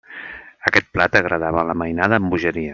[0.69, 2.69] Aquest plat agradava a la mainada amb bogeria.